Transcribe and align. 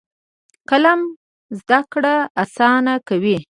قلم 0.69 1.01
زده 1.59 1.79
کړه 1.91 2.15
اسانه 2.43 2.93
کوي. 3.07 3.37